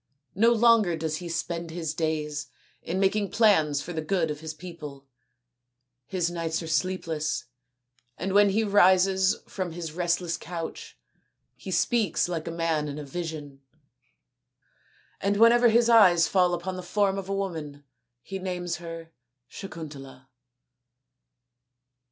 [0.33, 2.47] No longer does he spend his days
[2.81, 5.05] in making plans for the good of his people.
[6.07, 7.45] His nights are sleepless,
[8.17, 10.97] and when he rises from his restless couch
[11.55, 13.61] he speaks like a man in a vision;
[15.19, 17.83] and whenever his eyes fall upon the form of a woman
[18.23, 19.11] he names her
[19.51, 20.29] Sakuntala."